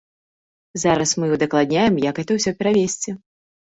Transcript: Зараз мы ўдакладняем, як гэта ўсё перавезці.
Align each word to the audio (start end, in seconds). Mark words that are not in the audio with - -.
Зараз 0.85 1.13
мы 1.21 1.31
ўдакладняем, 1.35 2.03
як 2.09 2.15
гэта 2.23 2.31
ўсё 2.43 2.59
перавезці. 2.61 3.21